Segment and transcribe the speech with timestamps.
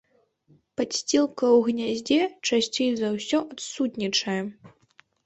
[0.79, 2.17] Падсцілка ў гняздзе
[2.47, 4.39] часцей за ўсё адсутнічае.